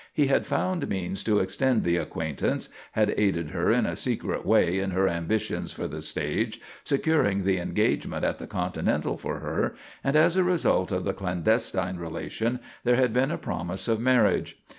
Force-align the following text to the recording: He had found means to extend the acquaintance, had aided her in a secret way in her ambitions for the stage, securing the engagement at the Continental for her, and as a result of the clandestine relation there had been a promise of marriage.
He 0.13 0.25
had 0.25 0.47
found 0.47 0.89
means 0.89 1.23
to 1.25 1.37
extend 1.37 1.83
the 1.83 1.97
acquaintance, 1.97 2.69
had 2.93 3.13
aided 3.17 3.51
her 3.51 3.71
in 3.71 3.85
a 3.85 3.95
secret 3.95 4.43
way 4.47 4.79
in 4.79 4.89
her 4.89 5.07
ambitions 5.07 5.73
for 5.73 5.87
the 5.87 6.01
stage, 6.01 6.59
securing 6.83 7.43
the 7.43 7.59
engagement 7.59 8.25
at 8.25 8.39
the 8.39 8.47
Continental 8.47 9.15
for 9.15 9.41
her, 9.41 9.75
and 10.03 10.15
as 10.15 10.35
a 10.35 10.43
result 10.43 10.91
of 10.91 11.03
the 11.03 11.13
clandestine 11.13 11.97
relation 11.99 12.59
there 12.83 12.95
had 12.95 13.13
been 13.13 13.29
a 13.29 13.37
promise 13.37 13.87
of 13.87 13.99
marriage. 13.99 14.59